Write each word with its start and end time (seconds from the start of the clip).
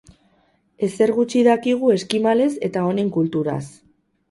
Ezer 0.87 1.13
gutxi 1.17 1.43
dakigu 1.49 1.93
eskimalez 1.97 2.51
eta 2.71 2.89
honen 2.89 3.15
kulturaz. 3.21 3.63